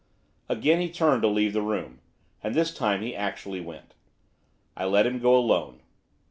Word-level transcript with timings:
Again 0.49 0.81
he 0.81 0.89
turned 0.89 1.21
to 1.21 1.27
leave 1.27 1.53
the 1.53 1.61
room, 1.61 2.01
and 2.41 2.55
this 2.55 2.73
time 2.73 3.03
he 3.03 3.15
actually 3.15 3.61
went. 3.61 3.93
I 4.75 4.85
let 4.85 5.05
him 5.05 5.19
go 5.19 5.37
alone. 5.37 5.81